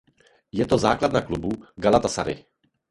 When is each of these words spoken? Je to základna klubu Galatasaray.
Je 0.51 0.65
to 0.65 0.77
základna 0.81 1.21
klubu 1.21 1.51
Galatasaray. 1.77 2.45